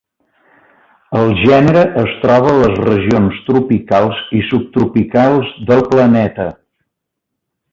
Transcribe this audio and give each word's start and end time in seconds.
El 1.17 1.33
gènere 1.41 1.83
es 2.03 2.15
troba 2.23 2.49
a 2.53 2.57
les 2.61 2.73
regions 2.89 3.37
tropicals 3.51 4.25
i 4.41 4.41
subtropicals 4.49 5.53
del 5.69 5.85
planeta. 5.93 6.49